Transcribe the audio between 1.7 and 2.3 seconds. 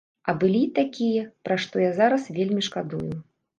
я зараз